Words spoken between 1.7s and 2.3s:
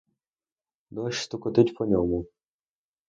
по ньому.